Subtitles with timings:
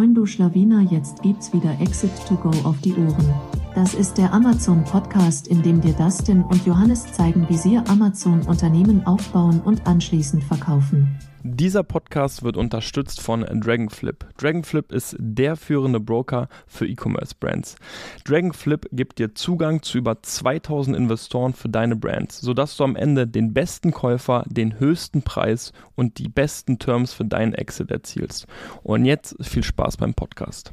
[0.00, 3.59] Moin du Schlawiner, jetzt gibt's wieder Exit to Go auf die Ohren.
[3.74, 8.42] Das ist der Amazon Podcast, in dem dir Dustin und Johannes zeigen, wie sie Amazon
[8.42, 11.16] Unternehmen aufbauen und anschließend verkaufen.
[11.44, 14.26] Dieser Podcast wird unterstützt von Dragonflip.
[14.38, 17.76] Dragonflip ist der führende Broker für E-Commerce-Brands.
[18.24, 23.28] Dragonflip gibt dir Zugang zu über 2000 Investoren für deine Brands, sodass du am Ende
[23.28, 28.48] den besten Käufer, den höchsten Preis und die besten Terms für deinen Exit erzielst.
[28.82, 30.72] Und jetzt viel Spaß beim Podcast.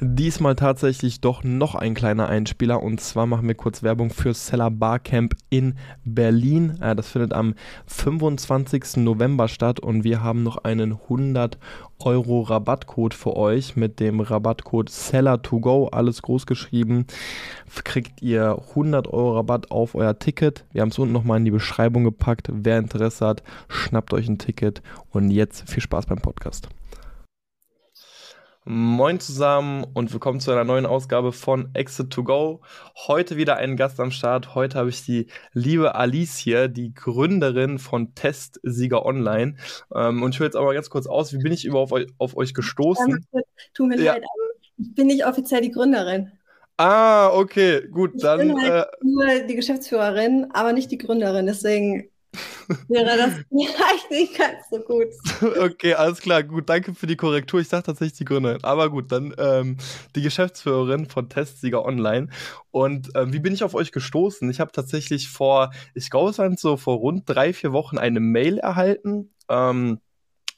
[0.00, 4.70] Diesmal tatsächlich doch noch ein kleiner Einspieler und zwar machen wir kurz Werbung für Seller
[4.70, 5.74] Barcamp in
[6.04, 6.78] Berlin.
[6.80, 7.54] Das findet am
[7.86, 8.96] 25.
[8.96, 11.58] November statt und wir haben noch einen 100
[12.00, 17.06] Euro Rabattcode für euch mit dem Rabattcode Seller2Go, alles groß geschrieben.
[17.84, 20.64] Kriegt ihr 100 Euro Rabatt auf euer Ticket.
[20.72, 22.48] Wir haben es unten nochmal in die Beschreibung gepackt.
[22.50, 26.68] Wer Interesse hat, schnappt euch ein Ticket und jetzt viel Spaß beim Podcast.
[28.66, 32.60] Moin zusammen und willkommen zu einer neuen Ausgabe von Exit to Go.
[32.94, 34.54] Heute wieder einen Gast am Start.
[34.54, 39.56] Heute habe ich die liebe Alice hier, die Gründerin von Testsieger Online.
[39.94, 42.06] Ähm, und ich höre jetzt aber ganz kurz aus, wie bin ich überhaupt auf euch,
[42.18, 43.26] auf euch gestoßen?
[43.32, 43.40] Ja,
[43.72, 44.12] tut mir ja.
[44.12, 44.24] leid,
[44.76, 46.30] ich bin nicht offiziell die Gründerin.
[46.76, 48.40] Ah, okay, gut, ich dann.
[48.40, 51.46] Ich bin halt äh, nur die Geschäftsführerin, aber nicht die Gründerin.
[51.46, 52.09] Deswegen
[52.88, 55.08] wäre das vielleicht nicht ganz so gut.
[55.40, 57.60] Okay, alles klar, gut, danke für die Korrektur.
[57.60, 58.62] Ich sage tatsächlich die Gründerin.
[58.62, 59.76] Aber gut, dann ähm,
[60.14, 62.28] die Geschäftsführerin von Testsieger Online.
[62.70, 64.48] Und ähm, wie bin ich auf euch gestoßen?
[64.50, 68.20] Ich habe tatsächlich vor, ich glaube, es waren so vor rund drei, vier Wochen eine
[68.20, 69.34] Mail erhalten.
[69.48, 70.00] Ähm,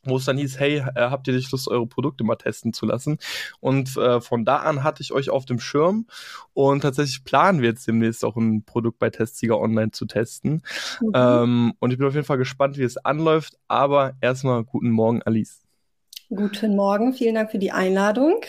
[0.04, 2.86] wo es dann hieß, hey, äh, habt ihr nicht Lust, eure Produkte mal testen zu
[2.86, 3.18] lassen?
[3.60, 6.06] Und äh, von da an hatte ich euch auf dem Schirm
[6.54, 10.62] und tatsächlich planen wir jetzt demnächst auch ein Produkt bei Testsieger Online zu testen.
[11.00, 11.12] Mhm.
[11.14, 15.22] Ähm, und ich bin auf jeden Fall gespannt, wie es anläuft, aber erstmal guten Morgen,
[15.22, 15.60] Alice.
[16.28, 18.40] Guten Morgen, vielen Dank für die Einladung.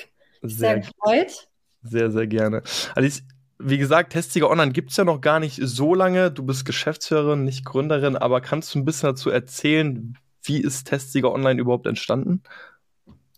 [0.41, 1.47] Sehr, sehr gefreut.
[1.83, 2.63] Sehr, sehr gerne.
[2.95, 3.23] Alice,
[3.59, 6.31] wie gesagt, Testsieger Online gibt es ja noch gar nicht so lange.
[6.31, 11.31] Du bist Geschäftsführerin, nicht Gründerin, aber kannst du ein bisschen dazu erzählen, wie ist Testsieger
[11.31, 12.43] Online überhaupt entstanden?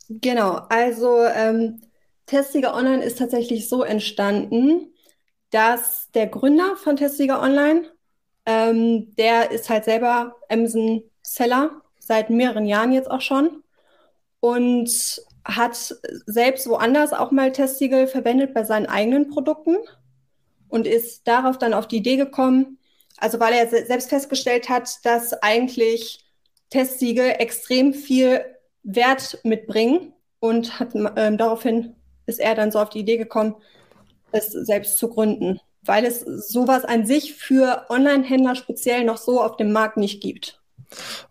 [0.09, 1.81] Genau, also ähm,
[2.25, 4.93] Testsieger Online ist tatsächlich so entstanden,
[5.51, 7.89] dass der Gründer von Testsieger Online,
[8.45, 13.63] ähm, der ist halt selber Amazon Seller seit mehreren Jahren jetzt auch schon
[14.39, 15.95] und hat
[16.25, 19.77] selbst woanders auch mal Testsiegel verwendet bei seinen eigenen Produkten
[20.67, 22.79] und ist darauf dann auf die Idee gekommen,
[23.17, 26.24] also weil er selbst festgestellt hat, dass eigentlich
[26.69, 28.41] Testsiegel extrem viel
[28.83, 31.95] Wert mitbringen und hat ähm, daraufhin
[32.25, 33.55] ist er dann so auf die Idee gekommen,
[34.31, 39.57] es selbst zu gründen, weil es sowas an sich für Online-Händler speziell noch so auf
[39.57, 40.61] dem Markt nicht gibt.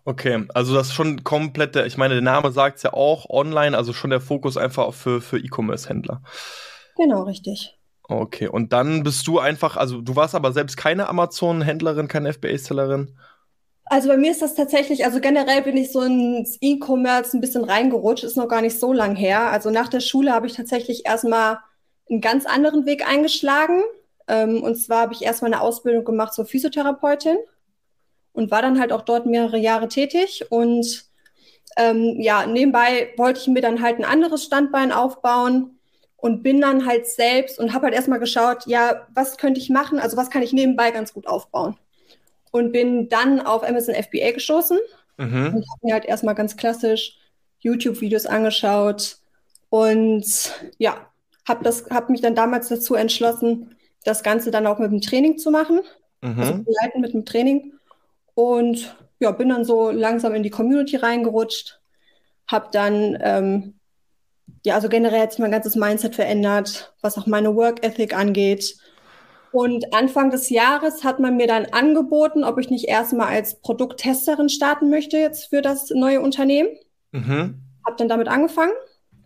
[0.03, 3.77] Okay, also das ist schon komplett, ich meine, der Name sagt es ja auch, online,
[3.77, 6.21] also schon der Fokus einfach für, für E-Commerce-Händler.
[6.97, 7.77] Genau, richtig.
[8.03, 13.17] Okay, und dann bist du einfach, also du warst aber selbst keine Amazon-Händlerin, keine FBA-Sellerin?
[13.87, 17.63] Also bei mir ist das tatsächlich, also generell bin ich so ins E-Commerce ein bisschen
[17.63, 19.51] reingerutscht, ist noch gar nicht so lang her.
[19.51, 21.59] Also nach der Schule habe ich tatsächlich erstmal
[22.09, 23.83] einen ganz anderen Weg eingeschlagen.
[24.27, 27.37] Ähm, und zwar habe ich erstmal eine Ausbildung gemacht zur Physiotherapeutin
[28.33, 30.45] und war dann halt auch dort mehrere Jahre tätig.
[30.49, 31.05] Und
[31.77, 35.79] ähm, ja, nebenbei wollte ich mir dann halt ein anderes Standbein aufbauen
[36.17, 39.99] und bin dann halt selbst und habe halt erstmal geschaut, ja, was könnte ich machen?
[39.99, 41.77] Also was kann ich nebenbei ganz gut aufbauen?
[42.55, 44.79] Und bin dann auf Amazon FBA gestoßen
[45.17, 45.47] mhm.
[45.47, 47.17] und habe mir halt erstmal ganz klassisch
[47.59, 49.17] YouTube-Videos angeschaut
[49.67, 50.25] und
[50.77, 51.05] ja,
[51.45, 55.51] habe hab mich dann damals dazu entschlossen, das Ganze dann auch mit dem Training zu
[55.51, 55.81] machen,
[56.21, 56.39] mhm.
[56.39, 57.73] also begleiten mit dem Training
[58.35, 61.81] und ja, bin dann so langsam in die Community reingerutscht,
[62.47, 63.73] habe dann ähm,
[64.65, 68.77] ja, also generell hat sich mein ganzes Mindset verändert, was auch meine Work Ethic angeht
[69.55, 74.49] und Anfang des Jahres hat man mir dann angeboten, ob ich nicht erstmal als Produkttesterin
[74.49, 76.67] starten möchte jetzt für das neue Unternehmen.
[77.13, 77.61] Mhm.
[77.85, 78.73] Habe dann damit angefangen.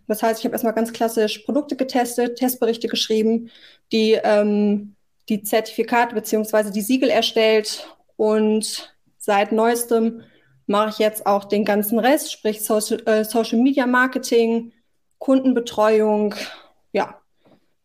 [0.06, 3.50] Das heißt, ich habe erstmal ganz klassisch Produkte getestet, Testberichte geschrieben,
[3.90, 4.94] die, ähm,
[5.28, 6.70] die Zertifikate bzw.
[6.70, 10.20] die Siegel erstellt und seit neuestem
[10.68, 14.70] mache ich jetzt auch den ganzen Rest, sprich Social, äh, Social Media Marketing,
[15.18, 16.36] Kundenbetreuung,
[16.92, 17.20] ja,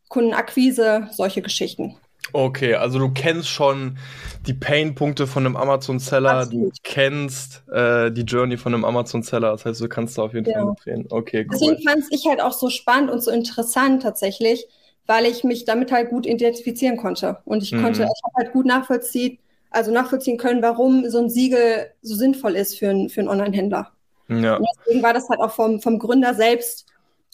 [0.10, 1.98] Kundenakquise, solche Geschichten.
[2.33, 3.98] Okay, also du kennst schon
[4.45, 9.81] die Pain-Punkte von einem Amazon-Seller, du kennst äh, die Journey von einem Amazon-Seller, das heißt,
[9.81, 10.60] du kannst da auf jeden ja.
[10.60, 11.07] Fall mitreden.
[11.10, 11.57] Okay, cool.
[11.60, 14.68] Deswegen fand ich halt auch so spannend und so interessant tatsächlich,
[15.07, 17.38] weil ich mich damit halt gut identifizieren konnte.
[17.45, 17.83] Und ich mhm.
[17.83, 19.39] konnte, ich habe halt gut nachvollziehen,
[19.69, 23.92] also nachvollziehen können, warum so ein Siegel so sinnvoll ist für, ein, für einen Online-Händler.
[24.27, 24.57] Ja.
[24.57, 26.88] Und deswegen war das halt auch vom, vom Gründer selbst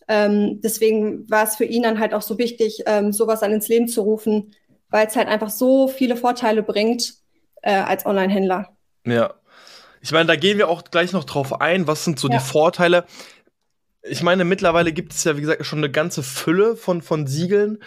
[0.08, 3.70] Ähm, deswegen war es für ihn dann halt auch so wichtig, ähm, sowas dann ins
[3.70, 4.54] Leben zu rufen,
[4.92, 7.16] weil es halt einfach so viele Vorteile bringt
[7.64, 8.76] äh, als Online-Händler.
[9.06, 9.34] Ja.
[10.02, 11.88] Ich meine, da gehen wir auch gleich noch drauf ein.
[11.88, 12.38] Was sind so ja.
[12.38, 13.06] die Vorteile?
[14.04, 17.80] Ich meine, mittlerweile gibt es ja, wie gesagt, schon eine ganze Fülle von, von Siegeln.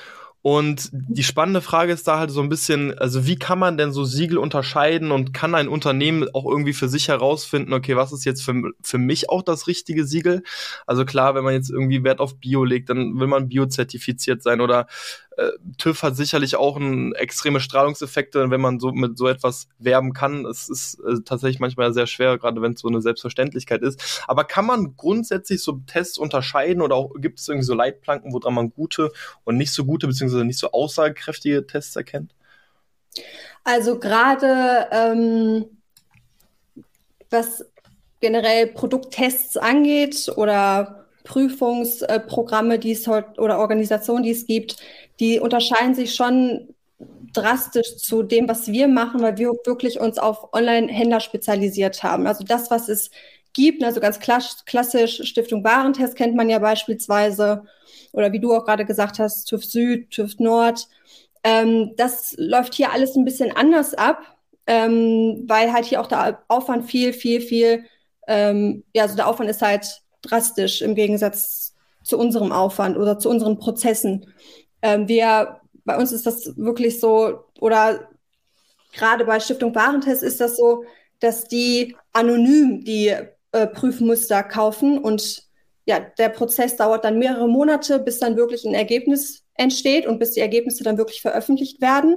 [0.47, 3.95] Und die spannende Frage ist da halt so ein bisschen, also wie kann man denn
[3.95, 8.27] so Siegel unterscheiden und kann ein Unternehmen auch irgendwie für sich herausfinden, okay, was ist
[8.27, 10.43] jetzt für, für mich auch das richtige Siegel?
[10.87, 14.61] Also klar, wenn man jetzt irgendwie Wert auf Bio legt, dann will man biozertifiziert sein
[14.61, 14.87] oder
[15.37, 20.13] äh, TÜV hat sicherlich auch einen extreme Strahlungseffekte, wenn man so mit so etwas werben
[20.13, 20.45] kann.
[20.47, 24.25] Es ist äh, tatsächlich manchmal sehr schwer, gerade wenn es so eine Selbstverständlichkeit ist.
[24.29, 28.55] Aber kann man grundsätzlich so Tests unterscheiden oder auch gibt es irgendwie so Leitplanken, woran
[28.55, 29.11] man gute
[29.45, 32.35] und nicht so gute beziehungsweise nicht so aussagekräftige Tests erkennt?
[33.63, 35.67] Also gerade ähm,
[37.31, 37.65] was
[38.21, 44.77] generell Produkttests angeht oder Prüfungsprogramme, die es oder Organisationen, die es gibt,
[45.21, 46.75] die unterscheiden sich schon
[47.33, 52.27] drastisch zu dem, was wir machen, weil wir wirklich uns auf Online-Händler spezialisiert haben.
[52.27, 53.11] Also das, was es
[53.53, 57.65] gibt, also ganz klassisch Stiftung Warentest kennt man ja beispielsweise,
[58.15, 60.89] oder wie du auch gerade gesagt hast, TÜV Süd, TÜV Nord.
[61.43, 64.23] Ähm, das läuft hier alles ein bisschen anders ab,
[64.67, 67.85] ähm, weil halt hier auch der Aufwand viel, viel, viel,
[68.27, 73.29] ähm, ja, also der Aufwand ist halt drastisch im Gegensatz zu unserem Aufwand oder zu
[73.29, 74.33] unseren Prozessen.
[74.81, 78.09] Ähm, wir, bei uns ist das wirklich so, oder
[78.93, 80.85] gerade bei Stiftung Warentest ist das so,
[81.21, 83.15] dass die anonym die
[83.53, 85.44] äh, Prüfmuster kaufen und
[85.87, 90.33] ja, der Prozess dauert dann mehrere Monate, bis dann wirklich ein Ergebnis entsteht und bis
[90.33, 92.17] die Ergebnisse dann wirklich veröffentlicht werden.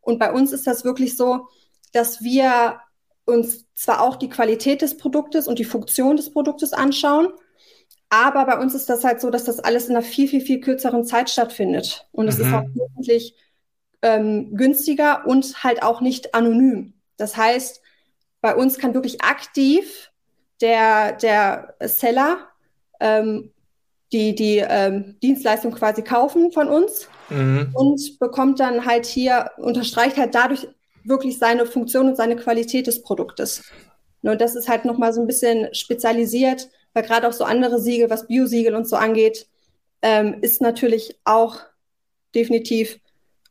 [0.00, 1.46] Und bei uns ist das wirklich so,
[1.92, 2.80] dass wir
[3.24, 7.28] uns zwar auch die Qualität des Produktes und die Funktion des Produktes anschauen,
[8.12, 10.60] aber bei uns ist das halt so, dass das alles in einer viel, viel, viel
[10.60, 12.06] kürzeren Zeit stattfindet.
[12.12, 12.44] Und es mhm.
[12.44, 13.34] ist auch wesentlich
[14.02, 16.92] ähm, günstiger und halt auch nicht anonym.
[17.16, 17.80] Das heißt,
[18.42, 20.10] bei uns kann wirklich aktiv
[20.60, 22.51] der, der Seller
[23.02, 23.50] ähm,
[24.12, 27.70] die, die ähm, Dienstleistung quasi kaufen von uns mhm.
[27.74, 30.68] und bekommt dann halt hier, unterstreicht halt dadurch
[31.04, 33.62] wirklich seine Funktion und seine Qualität des Produktes.
[34.22, 38.10] Und das ist halt nochmal so ein bisschen spezialisiert weil gerade auch so andere Siegel,
[38.10, 39.46] was Biosiegel und so angeht,
[40.02, 41.60] ähm, ist natürlich auch
[42.34, 42.98] definitiv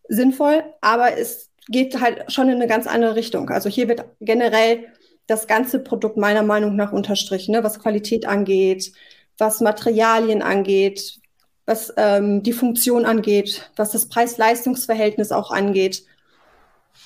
[0.08, 3.50] sinnvoll, aber es geht halt schon in eine ganz andere Richtung.
[3.50, 4.88] Also hier wird generell
[5.28, 7.64] das ganze Produkt meiner Meinung nach unterstrichen, ne?
[7.64, 8.92] was Qualität angeht,
[9.42, 11.20] was Materialien angeht,
[11.66, 16.06] was ähm, die Funktion angeht, was das Preis-Leistungs-Verhältnis auch angeht.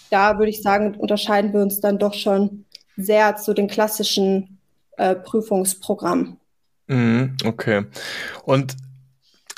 [0.10, 2.66] Da würde ich sagen, unterscheiden wir uns dann doch schon
[2.98, 4.60] sehr zu den klassischen
[4.98, 6.38] äh, Prüfungsprogramm.
[6.88, 7.86] Mhm, okay.
[8.44, 8.76] Und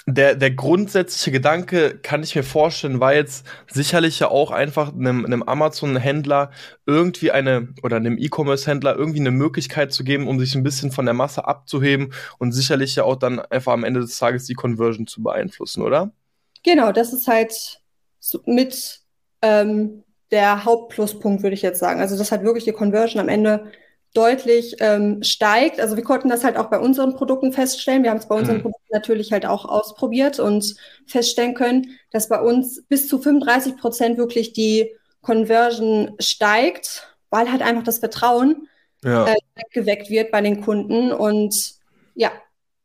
[0.09, 5.25] der, der grundsätzliche Gedanke, kann ich mir vorstellen, war jetzt sicherlich ja auch einfach einem,
[5.25, 6.51] einem Amazon-Händler
[6.85, 11.03] irgendwie eine oder einem E-Commerce-Händler irgendwie eine Möglichkeit zu geben, um sich ein bisschen von
[11.03, 15.07] der Masse abzuheben und sicherlich ja auch dann einfach am Ende des Tages die Conversion
[15.07, 16.11] zu beeinflussen, oder?
[16.63, 17.81] Genau, das ist halt
[18.45, 19.01] mit
[19.41, 21.99] ähm, der Hauptpluspunkt, würde ich jetzt sagen.
[21.99, 23.71] Also, das hat wirklich die Conversion am Ende
[24.13, 25.79] deutlich ähm, steigt.
[25.79, 28.03] Also wir konnten das halt auch bei unseren Produkten feststellen.
[28.03, 28.61] Wir haben es bei unseren mhm.
[28.63, 34.17] Produkten natürlich halt auch ausprobiert und feststellen können, dass bei uns bis zu 35 Prozent
[34.17, 34.91] wirklich die
[35.21, 38.67] Conversion steigt, weil halt einfach das Vertrauen
[39.03, 39.27] ja.
[39.27, 39.35] äh,
[39.71, 41.75] geweckt wird bei den Kunden und
[42.15, 42.31] ja,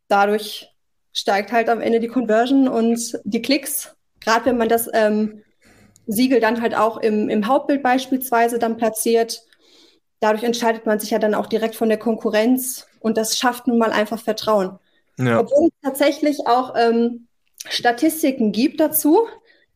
[0.09, 0.69] dadurch
[1.13, 3.95] steigt halt am Ende die Conversion und die Klicks.
[4.21, 5.43] Gerade wenn man das ähm,
[6.07, 9.43] Siegel dann halt auch im, im Hauptbild beispielsweise dann platziert,
[10.23, 13.79] dadurch entscheidet man sich ja dann auch direkt von der Konkurrenz und das schafft nun
[13.79, 14.79] mal einfach Vertrauen.
[15.19, 15.41] Ja.
[15.41, 17.27] Obwohl es tatsächlich auch ähm,
[17.69, 19.27] Statistiken gibt dazu,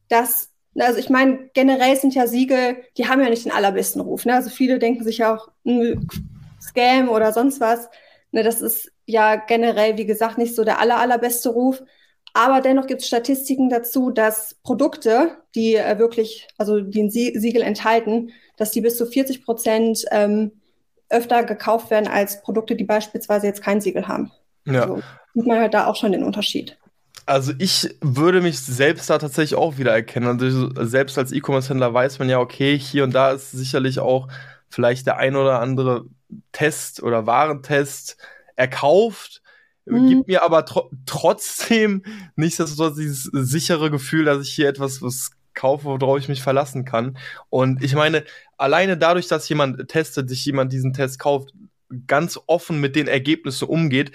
[0.08, 4.24] dass, also ich meine, generell sind ja Siegel, die haben ja nicht den allerbesten Ruf.
[4.24, 4.34] Ne?
[4.34, 6.06] Also viele denken sich ja auch, hm,
[6.60, 7.88] Scam oder sonst was.
[8.32, 11.82] Ne, das ist ja generell, wie gesagt, nicht so der aller, allerbeste Ruf.
[12.34, 17.62] Aber dennoch gibt es Statistiken dazu, dass Produkte, die äh, wirklich, also die ein Siegel
[17.62, 20.52] enthalten, dass die bis zu 40 Prozent ähm,
[21.08, 24.32] öfter gekauft werden als Produkte, die beispielsweise jetzt kein Siegel haben.
[24.66, 24.82] Ja.
[24.82, 25.02] Also
[25.34, 26.76] sieht man halt da auch schon den Unterschied.
[27.26, 30.40] Also ich würde mich selbst da tatsächlich auch wieder erkennen.
[30.40, 34.28] Also selbst als E-Commerce-Händler weiß man ja, okay, hier und da ist sicherlich auch
[34.68, 36.06] vielleicht der ein oder andere
[36.52, 38.16] Test oder Warentest
[38.56, 39.42] erkauft
[39.86, 40.08] mhm.
[40.08, 42.02] gibt mir aber tro trotzdem
[42.34, 46.84] nicht das, dieses sichere Gefühl, dass ich hier etwas was kaufe, worauf ich mich verlassen
[46.84, 47.18] kann.
[47.50, 48.25] Und ich meine,
[48.56, 51.52] alleine dadurch, dass jemand testet, sich jemand diesen Test kauft,
[52.06, 54.12] ganz offen mit den Ergebnissen umgeht,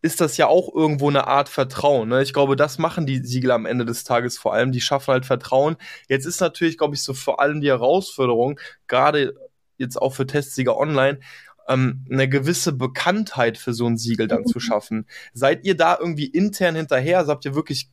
[0.00, 2.10] ist das ja auch irgendwo eine Art Vertrauen.
[2.10, 2.22] Ne?
[2.22, 4.70] Ich glaube, das machen die Siegel am Ende des Tages vor allem.
[4.70, 5.76] Die schaffen halt Vertrauen.
[6.08, 9.34] Jetzt ist natürlich, glaube ich, so vor allem die Herausforderung, gerade
[9.78, 11.20] jetzt auch für Testsieger online,
[11.68, 14.46] ähm, eine gewisse Bekanntheit für so ein Siegel dann mhm.
[14.46, 15.06] zu schaffen.
[15.32, 17.18] Seid ihr da irgendwie intern hinterher?
[17.18, 17.88] Also habt ihr wirklich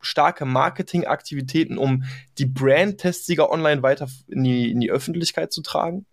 [0.00, 2.04] starke Marketingaktivitäten, um
[2.38, 6.06] die Brand-Testsieger online weiter in die, in die Öffentlichkeit zu tragen?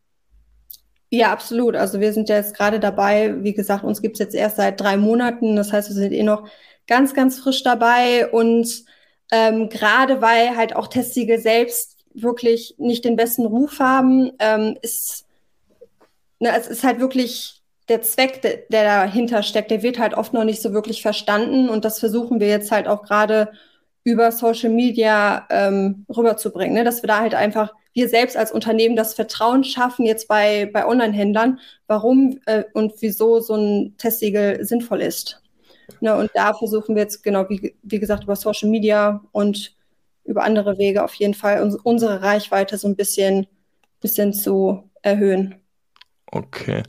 [1.11, 1.75] Ja, absolut.
[1.75, 4.79] Also wir sind ja jetzt gerade dabei, wie gesagt, uns gibt es jetzt erst seit
[4.81, 5.55] drei Monaten.
[5.55, 6.49] Das heißt, wir sind eh noch
[6.87, 8.27] ganz, ganz frisch dabei.
[8.27, 8.83] Und
[9.31, 15.25] ähm, gerade weil halt auch Testsiegel selbst wirklich nicht den besten Ruf haben, ähm, ist
[16.39, 17.54] ne, es ist halt wirklich
[17.89, 21.69] der Zweck, der, dahinter steckt, der wird halt oft noch nicht so wirklich verstanden.
[21.69, 23.51] Und das versuchen wir jetzt halt auch gerade
[24.03, 26.83] über Social Media ähm, rüberzubringen, ne?
[26.83, 30.85] dass wir da halt einfach wir selbst als Unternehmen das Vertrauen schaffen jetzt bei, bei
[30.85, 35.41] Online-Händlern, warum äh, und wieso so ein Testsiegel sinnvoll ist.
[36.01, 39.75] Ne, und da versuchen wir jetzt, genau, wie, wie gesagt, über Social Media und
[40.25, 43.47] über andere Wege auf jeden Fall uns, unsere Reichweite so ein bisschen,
[44.01, 45.55] bisschen zu erhöhen.
[46.35, 46.83] Okay.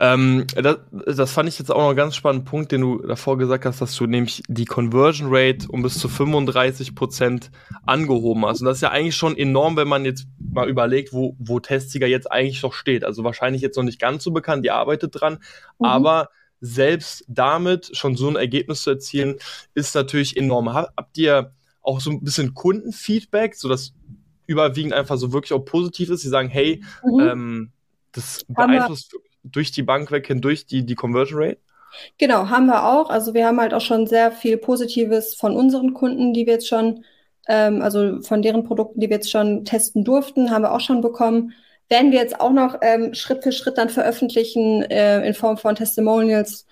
[0.00, 3.36] Ähm, das, das fand ich jetzt auch noch einen ganz spannenden Punkt, den du davor
[3.36, 7.50] gesagt hast, dass du nämlich die Conversion Rate um bis zu 35 Prozent
[7.84, 8.60] angehoben hast.
[8.60, 12.06] Und das ist ja eigentlich schon enorm, wenn man jetzt mal überlegt, wo, wo Testsieger
[12.06, 13.04] jetzt eigentlich noch steht.
[13.04, 15.40] Also wahrscheinlich jetzt noch nicht ganz so bekannt, die arbeitet dran,
[15.78, 15.84] mhm.
[15.84, 16.30] aber
[16.62, 19.36] selbst damit schon so ein Ergebnis zu erzielen,
[19.74, 20.72] ist natürlich enorm.
[20.72, 23.92] Habt ihr auch so ein bisschen Kundenfeedback, so dass
[24.46, 26.22] überwiegend einfach so wirklich auch positiv ist?
[26.22, 27.20] Sie sagen, hey, mhm.
[27.20, 27.72] ähm,
[28.16, 31.58] das beeinflusst durch die Bank weg hindurch die, die Conversion Rate?
[32.18, 33.10] Genau, haben wir auch.
[33.10, 36.68] Also wir haben halt auch schon sehr viel Positives von unseren Kunden, die wir jetzt
[36.68, 37.04] schon,
[37.48, 41.00] ähm, also von deren Produkten, die wir jetzt schon testen durften, haben wir auch schon
[41.00, 41.52] bekommen.
[41.88, 45.76] Werden wir jetzt auch noch ähm, Schritt für Schritt dann veröffentlichen äh, in Form von
[45.76, 46.66] Testimonials.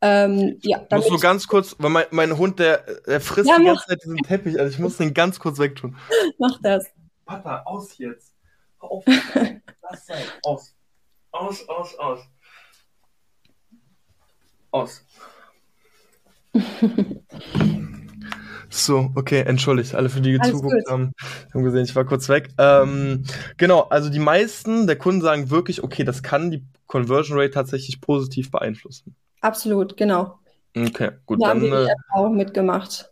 [0.00, 3.58] Ähm, ja, ich muss nur ganz kurz, weil mein, mein Hund, der, der frisst ja,
[3.58, 5.96] die ganze Zeit diesen Teppich, also ich muss den ganz kurz wegtun.
[6.38, 6.86] Mach das.
[7.24, 8.34] Papa, aus jetzt.
[8.80, 9.04] Hör auf.
[9.82, 10.22] Lass sein.
[10.44, 10.74] Aus.
[11.48, 12.20] Aus, aus, aus.
[14.70, 15.04] Aus.
[18.70, 21.12] So, okay, entschuldigt, alle für die gezuguckt haben,
[21.54, 22.50] haben gesehen, ich war kurz weg.
[22.58, 23.24] Ähm,
[23.56, 28.02] genau, also die meisten der Kunden sagen wirklich, okay, das kann die Conversion Rate tatsächlich
[28.02, 29.16] positiv beeinflussen.
[29.40, 30.38] Absolut, genau.
[30.76, 31.40] Okay, gut.
[31.40, 33.10] Da dann, haben wir die Erfahrung mitgemacht.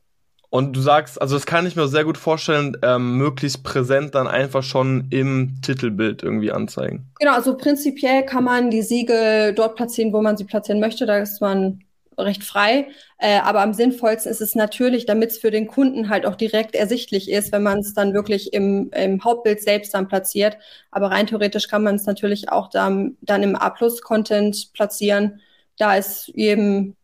[0.56, 4.26] Und du sagst, also das kann ich mir sehr gut vorstellen, ähm, möglichst präsent dann
[4.26, 7.10] einfach schon im Titelbild irgendwie anzeigen.
[7.20, 11.04] Genau, also prinzipiell kann man die Siegel dort platzieren, wo man sie platzieren möchte.
[11.04, 11.80] Da ist man
[12.16, 12.88] recht frei.
[13.18, 16.74] Äh, aber am sinnvollsten ist es natürlich, damit es für den Kunden halt auch direkt
[16.74, 20.56] ersichtlich ist, wenn man es dann wirklich im, im Hauptbild selbst dann platziert.
[20.90, 25.42] Aber rein theoretisch kann man es natürlich auch dann, dann im A-Plus-Content platzieren.
[25.76, 26.96] Da ist jedem,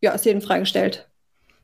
[0.00, 1.08] ja, ist jedem freigestellt.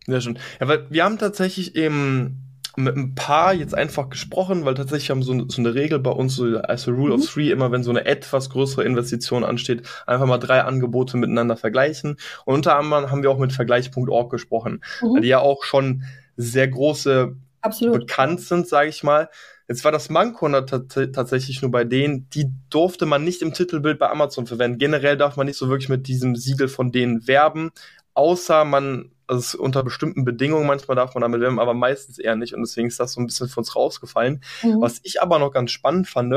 [0.06, 0.38] Ja, schon.
[0.60, 2.42] Ja, weil wir haben tatsächlich eben
[2.76, 6.36] mit ein paar jetzt einfach gesprochen, weil tatsächlich haben so, so eine Regel bei uns,
[6.36, 7.20] so als Rule mhm.
[7.20, 11.56] of Three, immer wenn so eine etwas größere Investition ansteht, einfach mal drei Angebote miteinander
[11.56, 12.16] vergleichen.
[12.44, 15.14] Und unter anderem haben wir auch mit Vergleich.org gesprochen, mhm.
[15.14, 16.04] weil die ja auch schon
[16.36, 18.00] sehr große Absolut.
[18.00, 19.28] bekannt sind, sage ich mal.
[19.68, 24.10] Jetzt war das Manko tatsächlich nur bei denen, die durfte man nicht im Titelbild bei
[24.10, 24.78] Amazon verwenden.
[24.78, 27.70] Generell darf man nicht so wirklich mit diesem Siegel von denen werben,
[28.14, 32.54] außer man also unter bestimmten Bedingungen, manchmal darf man damit werben, aber meistens eher nicht.
[32.54, 34.42] Und deswegen ist das so ein bisschen für uns rausgefallen.
[34.62, 34.80] Mhm.
[34.80, 36.32] Was ich aber noch ganz spannend fand,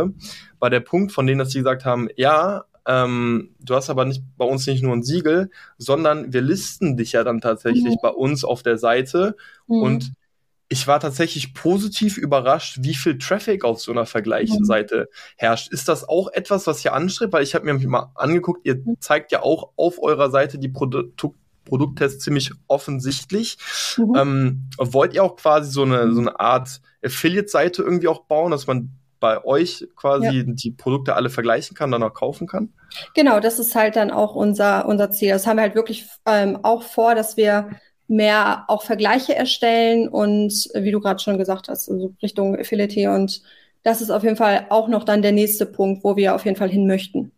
[0.59, 4.23] war der Punkt, von denen, dass sie gesagt haben, ja, ähm, du hast aber nicht
[4.37, 7.99] bei uns nicht nur ein Siegel, sondern wir listen dich ja dann tatsächlich mhm.
[8.01, 9.35] bei uns auf der Seite.
[9.67, 9.81] Mhm.
[9.81, 10.13] Und
[10.67, 15.15] ich war tatsächlich positiv überrascht, wie viel Traffic auf so einer Vergleichsseite mhm.
[15.37, 15.71] herrscht.
[15.71, 17.33] Ist das auch etwas, was ihr anstrebt?
[17.33, 18.97] Weil ich habe mir mal angeguckt, ihr mhm.
[18.99, 21.17] zeigt ja auch auf eurer Seite die Produkt
[21.65, 23.57] Produkttest ziemlich offensichtlich.
[23.97, 24.15] Mhm.
[24.15, 28.67] Ähm, wollt ihr auch quasi so eine, so eine Art Affiliate-Seite irgendwie auch bauen, dass
[28.67, 30.43] man bei euch quasi ja.
[30.45, 32.73] die Produkte alle vergleichen kann, dann auch kaufen kann?
[33.15, 35.29] Genau, das ist halt dann auch unser, unser Ziel.
[35.29, 37.69] Das haben wir halt wirklich ähm, auch vor, dass wir
[38.07, 43.41] mehr auch Vergleiche erstellen und wie du gerade schon gesagt hast, also Richtung Affiliate und
[43.83, 46.57] das ist auf jeden Fall auch noch dann der nächste Punkt, wo wir auf jeden
[46.57, 47.31] Fall hin möchten.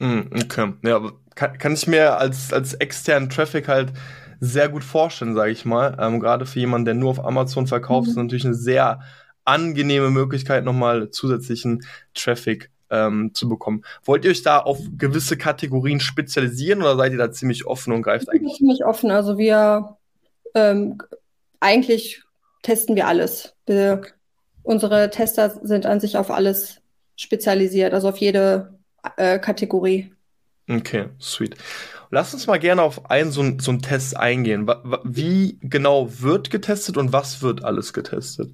[0.00, 1.00] Hm, okay, ja,
[1.38, 3.92] kann, kann ich mir als, als externen Traffic halt
[4.40, 5.96] sehr gut vorstellen, sage ich mal.
[6.00, 8.10] Ähm, Gerade für jemanden, der nur auf Amazon verkauft, mhm.
[8.10, 9.00] ist natürlich eine sehr
[9.44, 13.84] angenehme Möglichkeit, nochmal zusätzlichen Traffic ähm, zu bekommen.
[14.04, 18.02] Wollt ihr euch da auf gewisse Kategorien spezialisieren oder seid ihr da ziemlich offen und
[18.02, 18.56] greift eigentlich?
[18.56, 19.12] Ziemlich offen.
[19.12, 19.96] Also wir
[20.54, 20.98] ähm,
[21.60, 22.22] eigentlich
[22.62, 23.54] testen wir alles.
[23.66, 24.02] Wir,
[24.64, 26.80] unsere Tester sind an sich auf alles
[27.14, 28.74] spezialisiert, also auf jede
[29.16, 30.12] äh, Kategorie.
[30.68, 31.56] Okay, sweet.
[32.10, 34.66] Lass uns mal gerne auf einen so, so einen Test eingehen.
[35.04, 38.50] Wie genau wird getestet und was wird alles getestet?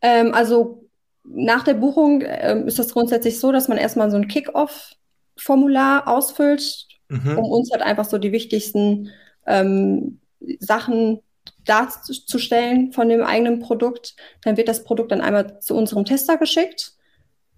[0.00, 0.86] Ähm, also
[1.24, 6.86] nach der Buchung ähm, ist das grundsätzlich so, dass man erstmal so ein Kick-Off-Formular ausfüllt,
[7.08, 7.38] mhm.
[7.38, 9.10] um uns halt einfach so die wichtigsten
[9.46, 10.20] ähm,
[10.60, 11.20] Sachen
[11.64, 14.14] darzustellen von dem eigenen Produkt.
[14.42, 16.95] Dann wird das Produkt dann einmal zu unserem Tester geschickt.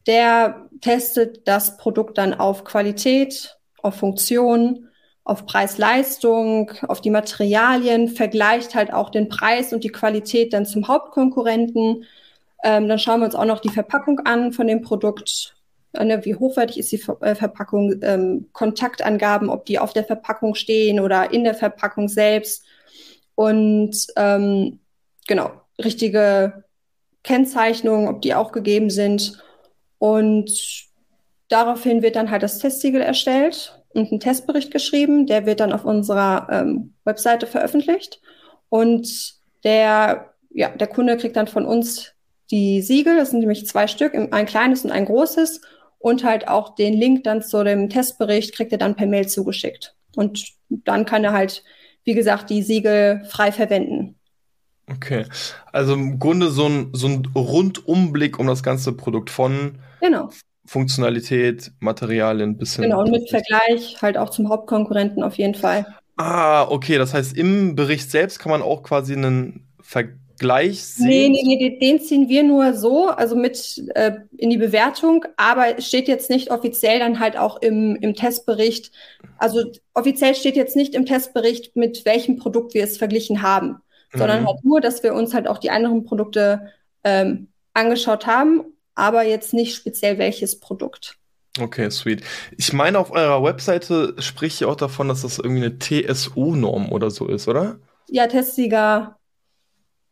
[0.08, 4.88] Der testet das Produkt dann auf Qualität, auf Funktion,
[5.22, 10.88] auf Preis-Leistung, auf die Materialien, vergleicht halt auch den Preis und die Qualität dann zum
[10.88, 12.04] Hauptkonkurrenten.
[12.64, 15.54] Ähm, dann schauen wir uns auch noch die Verpackung an von dem Produkt.
[15.92, 18.00] Ne, wie hochwertig ist die äh, Verpackung?
[18.02, 22.64] Ähm, Kontaktangaben, ob die auf der Verpackung stehen oder in der Verpackung selbst.
[23.34, 24.80] Und ähm,
[25.26, 25.50] genau,
[25.82, 26.64] richtige
[27.22, 29.42] Kennzeichnungen, ob die auch gegeben sind.
[29.99, 30.50] Und
[31.49, 35.26] daraufhin wird dann halt das Testsiegel erstellt und ein Testbericht geschrieben.
[35.26, 38.21] Der wird dann auf unserer ähm, Webseite veröffentlicht.
[38.69, 42.12] Und der, ja, der Kunde kriegt dann von uns
[42.50, 45.61] die Siegel, das sind nämlich zwei Stück, ein kleines und ein großes.
[45.99, 49.97] Und halt auch den Link dann zu dem Testbericht kriegt er dann per Mail zugeschickt.
[50.14, 51.64] Und dann kann er halt,
[52.05, 54.17] wie gesagt, die Siegel frei verwenden.
[54.90, 55.26] Okay,
[55.73, 60.30] also im Grunde so ein, so ein Rundumblick um das ganze Produkt von genau.
[60.64, 62.85] Funktionalität, Materialien bis hin.
[62.85, 65.87] Genau, und mit Vergleich halt auch zum Hauptkonkurrenten auf jeden Fall.
[66.16, 71.33] Ah, okay, das heißt, im Bericht selbst kann man auch quasi einen Vergleich sehen?
[71.33, 75.78] Nee, nee, nee, den ziehen wir nur so, also mit äh, in die Bewertung, aber
[75.78, 78.90] es steht jetzt nicht offiziell dann halt auch im, im Testbericht.
[79.38, 79.62] Also
[79.95, 83.76] offiziell steht jetzt nicht im Testbericht, mit welchem Produkt wir es verglichen haben,
[84.12, 84.18] mhm.
[84.18, 86.72] sondern halt nur, dass wir uns halt auch die anderen Produkte
[87.04, 91.16] ähm, angeschaut haben, aber jetzt nicht speziell welches Produkt.
[91.60, 92.22] Okay, sweet.
[92.56, 97.10] Ich meine, auf eurer Webseite spricht ihr auch davon, dass das irgendwie eine TSO-Norm oder
[97.10, 97.78] so ist, oder?
[98.08, 99.17] Ja, Testsieger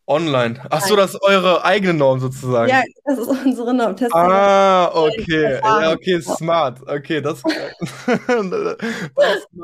[0.09, 0.61] Online.
[0.71, 2.71] Ach so, das ist eure eigene Norm sozusagen.
[2.71, 3.97] Ja, das ist unsere Norm.
[3.97, 5.59] Test ah, okay.
[5.61, 6.81] Ja, okay, smart.
[6.87, 7.43] Okay, das,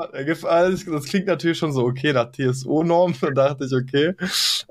[0.03, 3.15] das, das, klingt natürlich schon so okay nach TSO-Norm.
[3.21, 4.15] Da dachte ich, okay.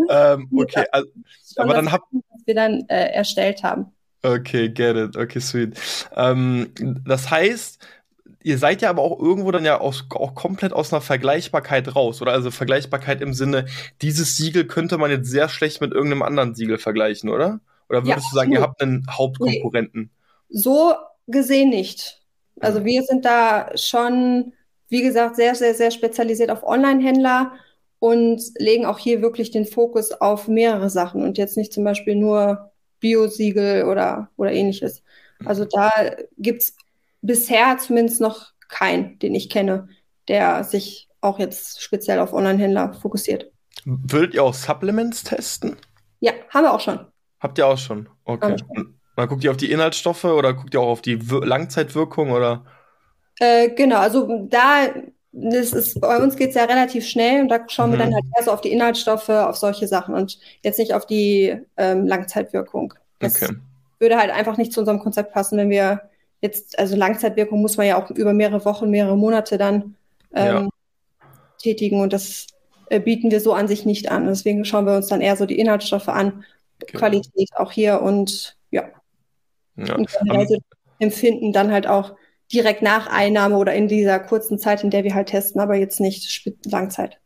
[0.09, 1.07] Ähm, okay, also,
[1.55, 3.85] aber dann habt was wir dann äh, erstellt haben.
[4.23, 5.15] Okay, get it.
[5.15, 5.79] Okay, sweet.
[6.15, 6.73] Ähm,
[7.05, 7.79] das heißt,
[8.43, 12.21] ihr seid ja aber auch irgendwo dann ja aus, auch komplett aus einer Vergleichbarkeit raus,
[12.21, 12.31] oder?
[12.31, 13.65] Also Vergleichbarkeit im Sinne,
[14.01, 17.59] dieses Siegel könnte man jetzt sehr schlecht mit irgendeinem anderen Siegel vergleichen, oder?
[17.89, 20.11] Oder würdest ja, du sagen, ihr habt einen Hauptkonkurrenten?
[20.49, 20.93] Nee, so
[21.27, 22.21] gesehen nicht.
[22.59, 22.85] Also mhm.
[22.85, 24.53] wir sind da schon,
[24.89, 27.53] wie gesagt, sehr, sehr, sehr spezialisiert auf Online-Händler
[27.99, 32.15] und legen auch hier wirklich den Fokus auf mehrere Sachen und jetzt nicht zum Beispiel
[32.15, 35.03] nur Bio-Siegel oder, oder ähnliches.
[35.45, 35.91] Also da
[36.37, 36.75] gibt's
[37.21, 39.89] bisher zumindest noch keinen, den ich kenne,
[40.27, 43.51] der sich auch jetzt speziell auf Online-Händler fokussiert.
[43.85, 45.77] Würdet ihr auch Supplements testen?
[46.19, 46.99] Ja, haben wir auch schon.
[47.39, 48.09] Habt ihr auch schon?
[48.25, 48.55] Okay.
[48.57, 48.99] Schon.
[49.15, 52.63] Dann guckt ihr auf die Inhaltsstoffe oder guckt ihr auch auf die Wir Langzeitwirkung oder?
[53.39, 54.87] Äh, genau, also da,
[55.31, 57.93] das ist, bei uns geht es ja relativ schnell und da schauen mhm.
[57.93, 58.15] wir dann mhm.
[58.15, 62.05] halt eher so auf die Inhaltsstoffe, auf solche Sachen und jetzt nicht auf die ähm,
[62.05, 62.93] Langzeitwirkung.
[63.19, 63.55] Das okay.
[63.99, 66.01] würde halt einfach nicht zu unserem Konzept passen, wenn wir
[66.41, 69.95] jetzt, also Langzeitwirkung muss man ja auch über mehrere Wochen, mehrere Monate dann
[70.33, 70.69] ähm, ja.
[71.61, 72.47] tätigen und das
[72.89, 74.27] äh, bieten wir so an sich nicht an.
[74.27, 76.43] Deswegen schauen wir uns dann eher so die Inhaltsstoffe an,
[76.81, 76.97] okay.
[76.97, 78.85] Qualität auch hier und ja.
[79.77, 79.95] ja.
[79.95, 80.57] Und also
[80.99, 82.15] empfinden dann halt auch
[82.51, 85.99] direkt nach Einnahme oder in dieser kurzen Zeit, in der wir halt testen, aber jetzt
[85.99, 87.17] nicht Langzeit.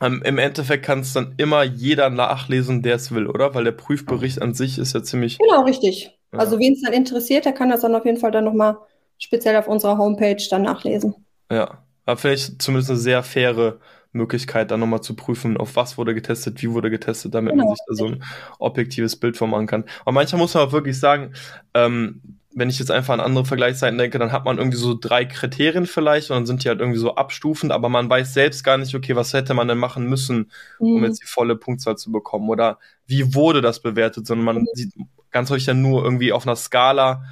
[0.00, 3.54] Ähm, Im Endeffekt kann es dann immer jeder nachlesen, der es will, oder?
[3.54, 5.38] Weil der Prüfbericht an sich ist ja ziemlich.
[5.38, 6.18] Genau, richtig.
[6.34, 6.40] Ja.
[6.40, 8.76] Also wen es dann interessiert, der kann das dann auf jeden Fall dann nochmal
[9.18, 11.14] speziell auf unserer Homepage dann nachlesen.
[11.50, 13.78] Ja, aber vielleicht zumindest eine sehr faire
[14.12, 17.64] Möglichkeit, dann nochmal zu prüfen, auf was wurde getestet, wie wurde getestet, damit genau.
[17.64, 18.24] man sich da so ein
[18.58, 19.84] objektives Bild von machen kann.
[20.02, 21.32] Aber manchmal muss man auch wirklich sagen,
[21.74, 22.20] ähm,
[22.54, 25.86] wenn ich jetzt einfach an andere Vergleichsseiten denke, dann hat man irgendwie so drei Kriterien
[25.86, 28.94] vielleicht und dann sind die halt irgendwie so abstufend, aber man weiß selbst gar nicht,
[28.94, 30.96] okay, was hätte man denn machen müssen, mhm.
[30.96, 34.68] um jetzt die volle Punktzahl zu bekommen oder wie wurde das bewertet, sondern man mhm.
[34.74, 34.92] sieht
[35.30, 37.24] ganz häufig dann nur irgendwie auf einer Skala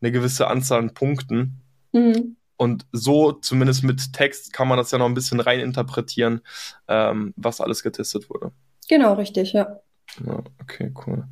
[0.00, 1.62] eine gewisse Anzahl an Punkten.
[1.92, 2.36] Mhm.
[2.58, 6.40] Und so, zumindest mit Text, kann man das ja noch ein bisschen rein interpretieren,
[6.88, 8.52] ähm, was alles getestet wurde.
[8.88, 9.80] Genau, richtig, ja.
[10.26, 11.24] Ja, okay, cool.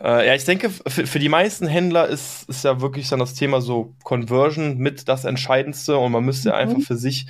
[0.00, 3.60] Äh, ja, ich denke, für, die meisten Händler ist, ist ja wirklich dann das Thema
[3.60, 6.54] so Conversion mit das Entscheidendste und man müsste mhm.
[6.54, 7.26] einfach für sich,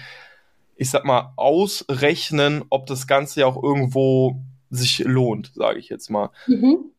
[0.77, 6.11] ich sag mal, ausrechnen, ob das Ganze ja auch irgendwo sich lohnt, sage ich jetzt
[6.11, 6.31] mal.
[6.47, 6.91] Mhm.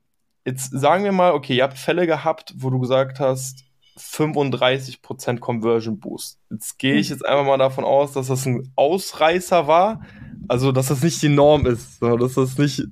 [0.46, 3.66] Jetzt sagen wir mal, okay, ihr habt Fälle gehabt, wo du gesagt hast,
[3.98, 6.40] 35% Conversion Boost.
[6.52, 7.16] Jetzt gehe ich hm.
[7.16, 10.02] jetzt einfach mal davon aus, dass das ein Ausreißer war.
[10.48, 12.84] Also, dass das nicht die Norm ist, dass das nicht,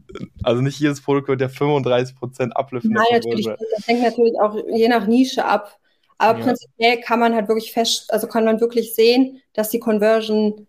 [0.43, 2.85] also nicht jedes Produkt wird ja 35% Uplift.
[2.85, 3.45] Nein, natürlich.
[3.45, 5.77] Das hängt natürlich auch je nach Nische ab.
[6.17, 6.45] Aber ja.
[6.45, 10.67] prinzipiell kann man halt wirklich fest, also kann man wirklich sehen, dass die Conversion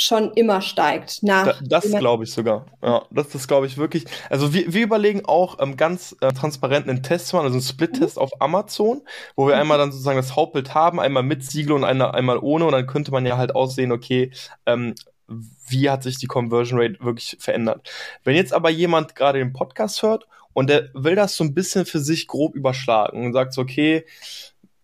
[0.00, 1.22] schon immer steigt.
[1.22, 2.66] Nach da, das glaube ich sogar.
[2.82, 4.04] Ja, das, das glaube ich wirklich.
[4.30, 7.62] Also wir, wir überlegen auch ähm, ganz äh, transparent einen Test zu machen, also einen
[7.62, 8.22] Split-Test mhm.
[8.22, 9.02] auf Amazon,
[9.36, 9.62] wo wir mhm.
[9.62, 12.86] einmal dann sozusagen das Hauptbild haben, einmal mit Siegel und eine, einmal ohne und dann
[12.86, 14.30] könnte man ja halt aussehen, okay,
[14.66, 14.94] ähm,
[15.28, 17.90] wie hat sich die Conversion Rate wirklich verändert.
[18.24, 21.86] Wenn jetzt aber jemand gerade den Podcast hört und der will das so ein bisschen
[21.86, 24.04] für sich grob überschlagen und sagt so, okay,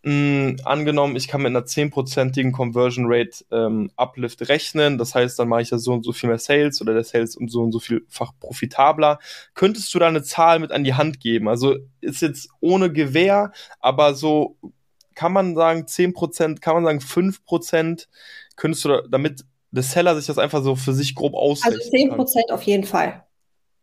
[0.02, 5.38] mh, hm, angenommen, ich kann mit einer zehnprozentigen Conversion Rate ähm, Uplift rechnen, das heißt,
[5.38, 7.62] dann mache ich ja so und so viel mehr Sales oder der Sales um so
[7.62, 9.18] und so vielfach profitabler.
[9.54, 11.48] Könntest du da eine Zahl mit an die Hand geben?
[11.48, 14.59] Also ist jetzt ohne Gewähr, aber so
[15.14, 18.07] kann man sagen 10%, kann man sagen 5%,
[18.57, 22.24] könntest du da, damit der Seller sich das einfach so für sich grob ausrechnen Also
[22.24, 22.54] 10% kann.
[22.54, 23.24] auf jeden Fall.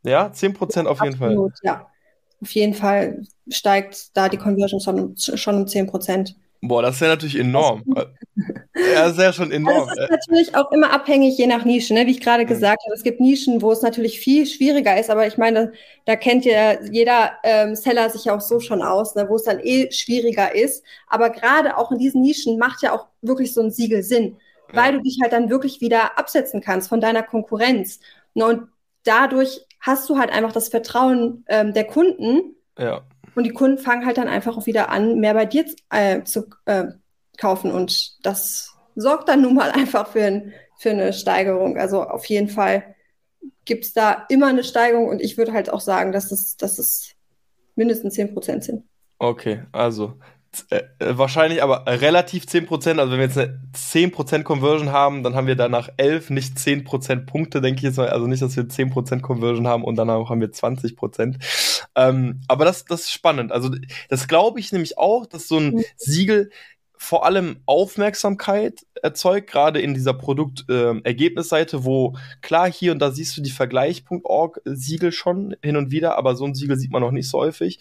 [0.03, 1.51] Ja, 10% auf jeden Absolut, Fall.
[1.63, 1.87] Ja
[2.41, 6.35] auf jeden Fall steigt da die Conversion schon, schon um 10 Prozent.
[6.63, 7.83] Boah, das ist ja natürlich enorm.
[7.95, 9.89] ja, das ist ja schon enorm.
[9.89, 12.05] Also das ist natürlich auch immer abhängig, je nach Nische, ne?
[12.05, 12.49] wie ich gerade mhm.
[12.49, 12.93] gesagt habe.
[12.93, 15.71] Es gibt Nischen, wo es natürlich viel schwieriger ist, aber ich meine,
[16.05, 19.25] da, kennt ja jeder ähm, Seller sich ja auch so schon aus, ne?
[19.27, 20.83] wo es dann eh schwieriger ist.
[21.07, 24.37] Aber gerade auch in diesen Nischen macht ja auch wirklich so ein Siegel Sinn.
[24.73, 27.99] Weil du dich halt dann wirklich wieder absetzen kannst von deiner Konkurrenz.
[28.33, 28.45] Ne?
[28.45, 28.67] Und
[29.03, 32.55] dadurch hast du halt einfach das Vertrauen ähm, der Kunden.
[32.77, 33.01] Ja.
[33.35, 36.47] Und die Kunden fangen halt dann einfach auch wieder an, mehr bei dir äh, zu
[36.65, 36.85] äh,
[37.37, 37.71] kaufen.
[37.71, 41.77] Und das sorgt dann nun mal einfach für, ein, für eine Steigerung.
[41.77, 42.95] Also auf jeden Fall
[43.65, 45.07] gibt es da immer eine Steigerung.
[45.07, 47.15] Und ich würde halt auch sagen, dass es, dass es
[47.75, 48.83] mindestens 10 Prozent sind.
[49.17, 50.15] Okay, also
[50.69, 52.99] äh, äh, wahrscheinlich aber relativ 10%.
[52.99, 57.25] Also wenn wir jetzt eine 10% Conversion haben, dann haben wir danach 11, nicht 10%
[57.25, 58.09] Punkte, denke ich jetzt mal.
[58.09, 61.35] Also nicht, dass wir 10% Conversion haben und danach haben wir 20%.
[61.95, 63.51] Ähm, aber das, das ist spannend.
[63.51, 63.69] Also
[64.09, 65.83] das glaube ich nämlich auch, dass so ein mhm.
[65.95, 66.49] Siegel
[66.97, 73.35] vor allem Aufmerksamkeit erzeugt, gerade in dieser Produktergebnisseite, äh, wo klar hier und da siehst
[73.35, 77.09] du die Vergleich.org Siegel schon hin und wieder, aber so ein Siegel sieht man noch
[77.09, 77.79] nicht so häufig.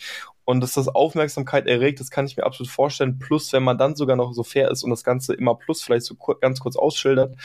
[0.51, 3.19] Und dass das Aufmerksamkeit erregt, das kann ich mir absolut vorstellen.
[3.19, 6.05] Plus, wenn man dann sogar noch so fair ist und das Ganze immer plus vielleicht
[6.05, 7.37] so kur ganz kurz ausschildert,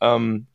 [0.00, 0.46] ähm,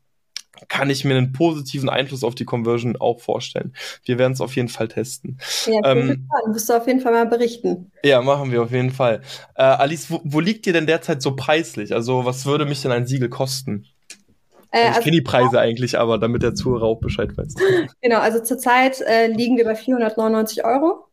[0.70, 3.74] kann ich mir einen positiven Einfluss auf die Conversion auch vorstellen.
[4.04, 5.38] Wir werden es auf jeden Fall testen.
[5.65, 7.91] Ja, ähm, wirst du auf jeden Fall mal berichten.
[8.04, 9.22] Ja, machen wir auf jeden Fall.
[9.56, 11.94] Äh, Alice, wo, wo liegt ihr denn derzeit so preislich?
[11.94, 13.86] Also, was würde mich denn ein Siegel kosten?
[14.72, 17.56] Äh, also ich also, kenne die Preise eigentlich, aber damit der Zuhörer auch Bescheid weiß.
[18.02, 21.08] Genau, also zurzeit äh, liegen wir bei 499 Euro.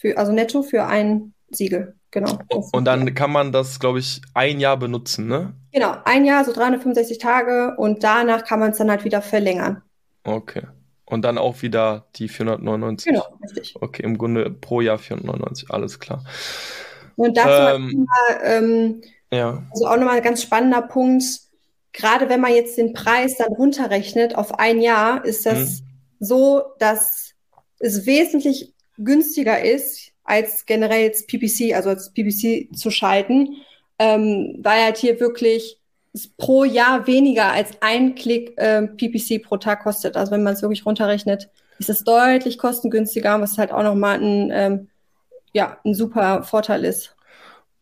[0.00, 1.94] Für, also netto für ein Siegel.
[2.10, 2.38] Genau.
[2.72, 5.52] Und dann kann man das, glaube ich, ein Jahr benutzen, ne?
[5.72, 9.82] Genau, ein Jahr, so 365 Tage und danach kann man es dann halt wieder verlängern.
[10.24, 10.62] Okay.
[11.04, 13.12] Und dann auch wieder die 499.
[13.12, 13.74] Genau, richtig.
[13.80, 16.24] Okay, im Grunde pro Jahr 499, alles klar.
[17.16, 19.62] Und dazu ähm, mal, ähm, ja.
[19.70, 21.24] also auch nochmal ein ganz spannender Punkt.
[21.92, 25.86] Gerade wenn man jetzt den Preis dann runterrechnet auf ein Jahr, ist das mhm.
[26.20, 27.34] so, dass
[27.80, 33.56] es wesentlich günstiger ist, als generell jetzt PPC, also als PPC zu schalten,
[33.98, 35.78] ähm, weil halt hier wirklich
[36.36, 40.16] pro Jahr weniger als ein Klick äh, PPC pro Tag kostet.
[40.16, 44.50] Also wenn man es wirklich runterrechnet, ist es deutlich kostengünstiger, was halt auch nochmal ein,
[44.52, 44.88] ähm,
[45.52, 47.16] ja, ein super Vorteil ist.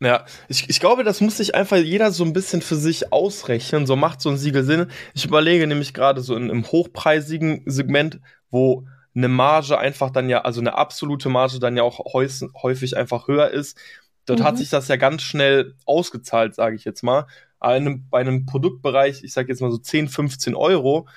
[0.01, 3.85] Ja, ich, ich glaube, das muss sich einfach jeder so ein bisschen für sich ausrechnen.
[3.85, 4.87] So macht so ein Siegel Sinn.
[5.13, 10.41] Ich überlege nämlich gerade so in, im hochpreisigen Segment, wo eine Marge einfach dann ja,
[10.41, 13.77] also eine absolute Marge dann ja auch häufig einfach höher ist.
[14.25, 14.43] Dort mhm.
[14.43, 17.25] hat sich das ja ganz schnell ausgezahlt, sage ich jetzt mal.
[17.59, 21.07] Einem, bei einem Produktbereich, ich sage jetzt mal so 10, 15 Euro,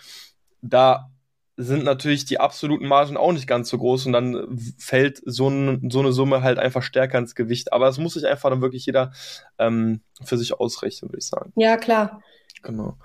[0.63, 1.11] da
[1.57, 5.91] sind natürlich die absoluten Margen auch nicht ganz so groß und dann fällt so, ein,
[5.91, 7.73] so eine Summe halt einfach stärker ins Gewicht.
[7.73, 9.13] Aber es muss sich einfach dann wirklich jeder
[9.59, 11.53] ähm, für sich ausrechnen, würde ich sagen.
[11.57, 12.23] Ja, klar.
[12.63, 12.97] Genau.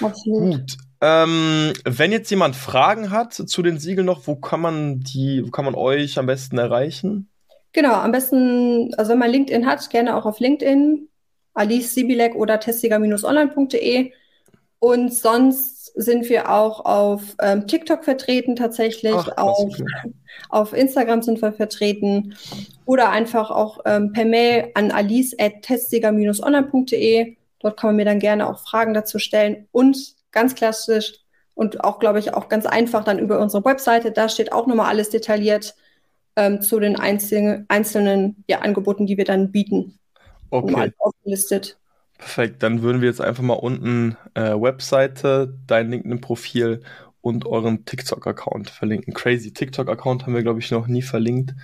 [0.00, 0.60] Absolut.
[0.60, 0.76] Gut.
[1.06, 5.50] Ähm, wenn jetzt jemand Fragen hat zu den Siegeln noch, wo kann man die, wo
[5.50, 7.28] kann man euch am besten erreichen?
[7.72, 11.06] Genau, am besten, also wenn man LinkedIn hat, gerne auch auf LinkedIn,
[11.52, 14.12] Alice Sibilek oder testiger-online.de.
[14.78, 19.84] Und sonst sind wir auch auf ähm, TikTok vertreten tatsächlich, Ach, auf, okay.
[20.48, 22.34] auf Instagram sind wir vertreten
[22.86, 27.36] oder einfach auch ähm, per Mail an alice.testiger-online.de.
[27.60, 31.14] Dort kann man mir dann gerne auch Fragen dazu stellen und ganz klassisch
[31.54, 34.12] und auch, glaube ich, auch ganz einfach dann über unsere Webseite.
[34.12, 35.74] Da steht auch nochmal alles detailliert
[36.36, 39.98] ähm, zu den einzelnen, einzelnen ja, Angeboten, die wir dann bieten.
[40.50, 40.92] Okay.
[40.98, 41.78] aufgelistet.
[42.18, 46.82] Perfekt, dann würden wir jetzt einfach mal unten äh, Webseite, dein LinkedIn-Profil
[47.20, 49.14] und euren TikTok-Account verlinken.
[49.14, 51.54] Crazy, TikTok-Account haben wir, glaube ich, noch nie verlinkt.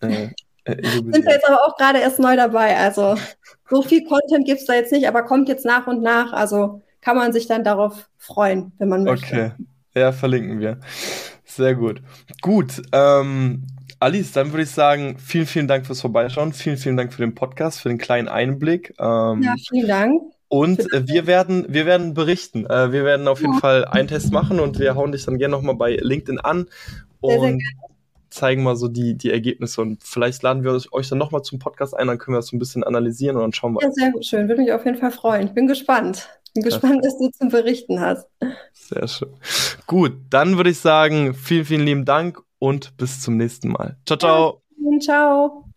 [0.00, 0.30] Äh,
[0.64, 2.76] äh, sind wir jetzt aber auch gerade erst neu dabei.
[2.76, 3.16] Also
[3.68, 6.32] so viel Content gibt es da jetzt nicht, aber kommt jetzt nach und nach.
[6.32, 9.26] Also kann man sich dann darauf freuen, wenn man möchte.
[9.26, 9.50] Okay,
[9.94, 10.80] ja, verlinken wir.
[11.44, 12.02] Sehr gut.
[12.40, 13.66] Gut, ähm,
[14.00, 16.52] Alice, dann würde ich sagen, vielen, vielen Dank fürs Vorbeischauen.
[16.52, 18.94] Vielen, vielen Dank für den Podcast, für den kleinen Einblick.
[18.98, 20.22] Ähm, ja, vielen Dank.
[20.48, 22.64] Und äh, wir werden, wir werden berichten.
[22.66, 23.60] Äh, wir werden auf jeden ja.
[23.60, 26.68] Fall einen Test machen und wir hauen dich dann gerne nochmal bei LinkedIn an
[27.20, 27.58] und sehr, sehr
[28.30, 29.80] zeigen mal so die, die Ergebnisse.
[29.80, 32.56] Und vielleicht laden wir euch dann nochmal zum Podcast ein, dann können wir das so
[32.56, 33.82] ein bisschen analysieren und dann schauen wir.
[33.82, 34.48] Ja, sehr schön.
[34.48, 35.48] Würde mich auf jeden Fall freuen.
[35.48, 36.28] Ich bin gespannt.
[36.54, 38.26] Bin gespannt, was du zum Berichten hast.
[38.72, 39.34] Sehr schön.
[39.86, 43.96] Gut, dann würde ich sagen, vielen, vielen lieben Dank und bis zum nächsten Mal.
[44.06, 44.62] Ciao, ciao.
[44.78, 45.67] Ja, ciao.